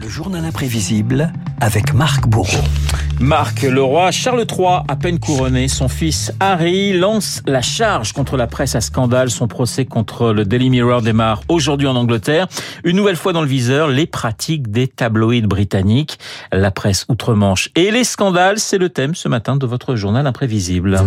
[0.00, 1.30] Le journal imprévisible
[1.60, 2.64] avec Marc Bourreau.
[3.20, 8.38] Marc, le roi Charles III, à peine couronné, son fils Harry lance la charge contre
[8.38, 9.28] la presse à scandale.
[9.28, 12.46] Son procès contre le Daily Mirror démarre aujourd'hui en Angleterre.
[12.82, 16.18] Une nouvelle fois dans le viseur, les pratiques des tabloïds britanniques,
[16.50, 20.98] la presse outre-Manche et les scandales, c'est le thème ce matin de votre journal imprévisible.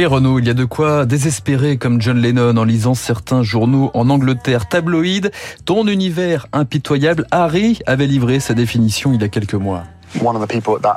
[0.00, 3.90] Oui, Renaud, il y a de quoi désespérer comme John Lennon en lisant certains journaux
[3.92, 4.66] en Angleterre.
[4.66, 5.30] Tabloïd,
[5.66, 9.84] ton univers impitoyable, Harry avait livré sa définition il y a quelques mois.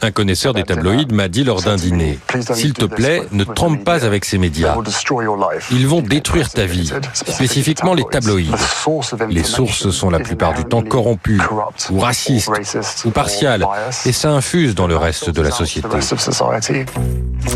[0.00, 2.18] Un connaisseur des tabloïds m'a dit lors d'un dîner,
[2.54, 4.76] s'il te plaît, ne trompe pas avec ces médias.
[5.70, 8.50] Ils vont détruire ta vie, spécifiquement les tabloïds.
[9.28, 11.40] Les sources sont la plupart du temps corrompues,
[11.90, 12.50] ou racistes,
[13.04, 13.66] ou partiales,
[14.06, 15.88] et ça infuse dans le reste de la société.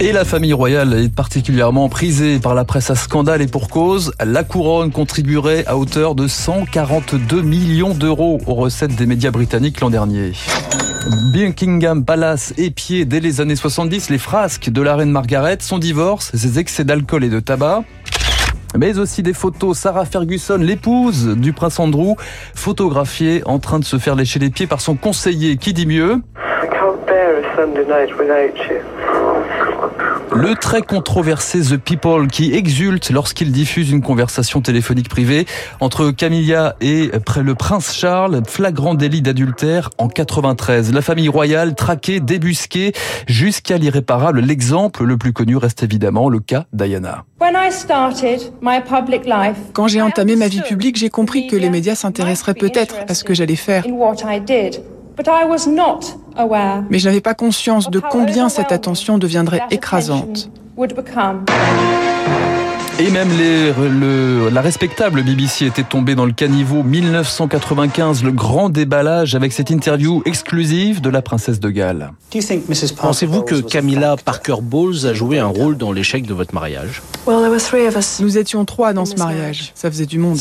[0.00, 4.12] Et la famille royale est particulièrement prisée par la presse à scandale et pour cause,
[4.24, 9.90] la couronne contribuerait à hauteur de 142 millions d'euros aux recettes des médias britanniques l'an
[9.90, 10.32] dernier.
[11.06, 16.30] Buckingham Palace épié dès les années 70 les frasques de la reine Margaret, son divorce,
[16.34, 17.84] ses excès d'alcool et de tabac.
[18.76, 19.78] Mais aussi des photos.
[19.78, 22.14] Sarah Ferguson, l'épouse du prince Andrew,
[22.54, 25.56] photographiée en train de se faire lécher les pieds par son conseiller.
[25.58, 26.22] Qui dit mieux?
[30.34, 35.46] Le très controversé The People qui exulte lorsqu'il diffuse une conversation téléphonique privée
[35.80, 40.92] entre Camilla et le prince Charles, flagrant délit d'adultère en 93.
[40.92, 42.92] La famille royale traquée, débusquée
[43.28, 44.40] jusqu'à l'irréparable.
[44.40, 47.24] L'exemple le plus connu reste évidemment le cas Diana.
[49.72, 53.22] Quand j'ai entamé ma vie publique, j'ai compris que les médias s'intéresseraient peut-être à ce
[53.22, 53.84] que j'allais faire.
[56.90, 60.50] Mais je n'avais pas conscience de combien cette attention deviendrait écrasante.
[63.00, 68.68] Et même les, le, la respectable BBC était tombée dans le caniveau 1995, le grand
[68.68, 72.12] déballage avec cette interview exclusive de la princesse de Galles.
[72.96, 77.02] Pensez-vous que Camilla Parker Bowles a joué un rôle dans l'échec de votre mariage?
[78.20, 80.38] Nous étions trois dans ce mariage, ça faisait du monde.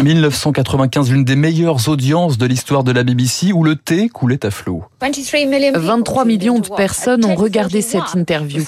[0.00, 4.52] 1995, l'une des meilleures audiences de l'histoire de la BBC où le thé coulait à
[4.52, 4.84] flot.
[5.00, 8.62] 23 millions de personnes ont regardé cette interview.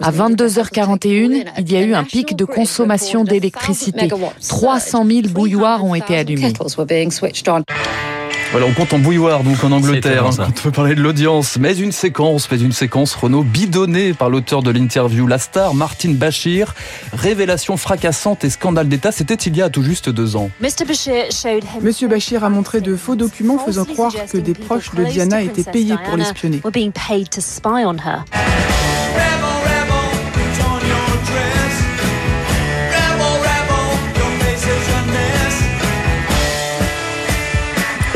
[0.00, 4.08] À 22h41, il y a eu un de consommation d'électricité.
[4.48, 6.52] 300 000 bouilloires ont été allumés.
[8.52, 11.56] Voilà, on compte en bouilloire donc en Angleterre hein, quand on veut parler de l'audience.
[11.56, 16.10] Mais une séquence, mais une séquence Renault bidonnée par l'auteur de l'interview, la star Martin
[16.14, 16.74] Bachir.
[17.12, 20.50] Révélation fracassante et scandale d'État, c'était il y a tout juste deux ans.
[21.80, 25.62] Monsieur Bachir a montré de faux documents faisant croire que des proches de Diana étaient
[25.62, 26.60] payés pour l'espionner.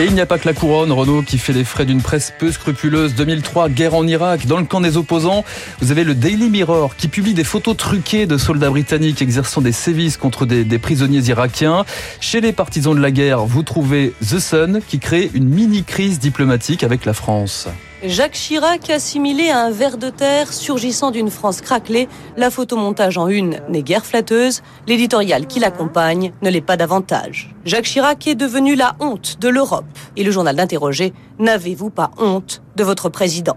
[0.04, 2.31] Et il n'y a pas que la couronne, Renault, qui fait les frais d'une presse
[2.38, 3.15] peu scrupuleuse.
[3.15, 5.47] 2003, guerre en Irak, dans le camp des opposants.
[5.81, 9.72] Vous avez le Daily Mirror qui publie des photos truquées de soldats britanniques exerçant des
[9.72, 11.87] sévices contre des, des prisonniers irakiens.
[12.20, 16.84] Chez les partisans de la guerre, vous trouvez The Sun qui crée une mini-crise diplomatique
[16.84, 17.69] avec la France.
[18.06, 22.06] Jacques Chirac assimilé à un ver de terre surgissant d'une France craquelée,
[22.37, 27.54] la photomontage en une n'est guère flatteuse, l'éditorial qui l'accompagne ne l'est pas davantage.
[27.65, 29.87] Jacques Chirac est devenu la honte de l'Europe.
[30.19, 33.56] Et le journal d'interroger, n'avez-vous pas honte de votre président?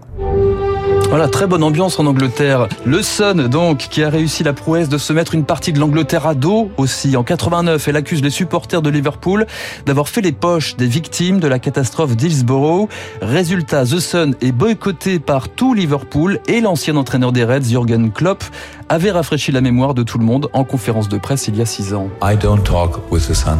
[1.08, 2.68] Voilà, très bonne ambiance en Angleterre.
[2.84, 6.26] Le Sun, donc, qui a réussi la prouesse de se mettre une partie de l'Angleterre
[6.26, 7.16] à dos aussi.
[7.16, 9.46] En 89, elle accuse les supporters de Liverpool
[9.86, 12.90] d'avoir fait les poches des victimes de la catastrophe d'Hillsborough.
[13.22, 18.44] Résultat, The Sun est boycotté par tout Liverpool et l'ancien entraîneur des Reds, Jürgen Klopp,
[18.90, 21.66] avait rafraîchi la mémoire de tout le monde en conférence de presse il y a
[21.66, 22.08] six ans.
[22.22, 23.58] I don't talk with the sun.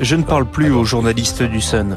[0.00, 1.96] Je ne parle plus aux journalistes du Sun.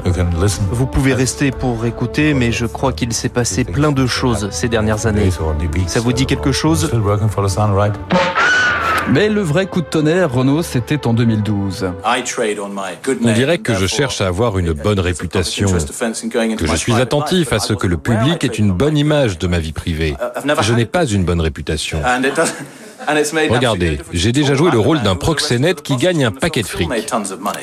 [0.70, 4.68] Vous pouvez rester pour écouter, mais je crois qu'il s'est passé plein de choses ces
[4.68, 5.30] dernières années.
[5.86, 6.90] Ça vous dit quelque chose
[9.10, 11.92] mais le vrai coup de tonnerre, Renault, c'était en 2012.
[13.24, 17.58] On dirait que je cherche à avoir une bonne réputation, que je suis attentif à
[17.58, 20.14] ce que le public ait une bonne image de ma vie privée.
[20.60, 22.00] Je n'ai pas une bonne réputation.
[23.08, 26.88] Regardez, j'ai déjà joué le rôle d'un proxénète qui gagne un paquet de fric.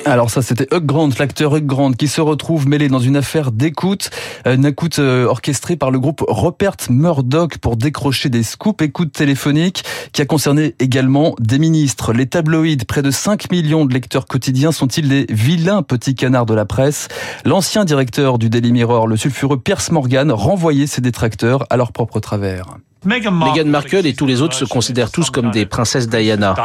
[0.06, 3.51] Alors ça, c'était Hugh Grant, l'acteur Hugh Grant, qui se retrouve mêlé dans une affaire
[3.51, 4.09] d'écoute,
[4.45, 9.83] une écoute euh, orchestrée par le groupe Rupert Murdoch pour décrocher des scoops, écoute téléphonique,
[10.13, 12.12] qui a concerné également des ministres.
[12.12, 16.56] Les tabloïds, près de 5 millions de lecteurs quotidiens, sont-ils des vilains petits canards de
[16.56, 17.07] la presse?
[17.45, 22.19] L'ancien directeur du Daily Mirror, le sulfureux Pierce Morgan, renvoyait ses détracteurs à leur propre
[22.19, 22.77] travers.
[23.06, 26.56] Meghan Markle et tous les autres se considèrent tous comme des princesses Diana,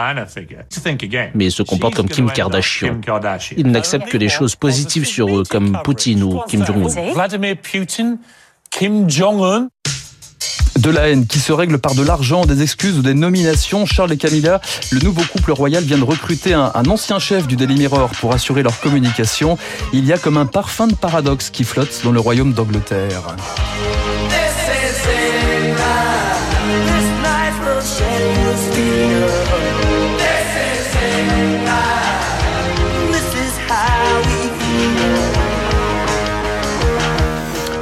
[1.34, 3.00] mais se comportent comme Kim Kardashian.
[3.56, 7.12] Ils n'acceptent que les choses positives sur eux, comme Poutine ou Kim Jong-un.
[7.12, 8.16] Vladimir Putin,
[8.70, 9.68] Kim Jong-un.
[10.78, 13.84] De la haine qui se règle par de l'argent, des excuses ou des nominations.
[13.84, 17.56] Charles et Camilla, le nouveau couple royal vient de recruter un, un, ancien chef du
[17.56, 19.58] Daily Mirror pour assurer leur communication.
[19.92, 23.36] Il y a comme un parfum de paradoxe qui flotte dans le royaume d'Angleterre.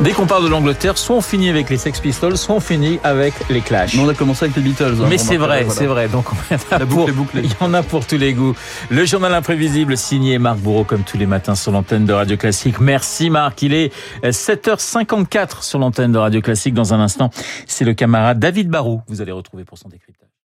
[0.02, 3.00] Dès qu'on parle de l'Angleterre, soit on finit avec les Sex Pistols, soit on finit
[3.02, 3.98] avec les Clash.
[3.98, 4.94] on a commencé avec les Beatles.
[5.00, 6.06] Hein, Mais c'est vrai, c'est vrai.
[6.08, 8.54] Donc il y, en a pour, il y en a pour tous les goûts.
[8.90, 12.78] Le journal imprévisible signé Marc Bourreau comme tous les matins sur l'antenne de Radio Classique.
[12.78, 13.60] Merci Marc.
[13.62, 13.92] Il est
[14.22, 16.74] 7h54 sur l'antenne de Radio Classique.
[16.74, 17.30] Dans un instant,
[17.66, 19.02] c'est le camarade David Barou.
[19.08, 20.27] Vous allez retrouver pour son décryptage.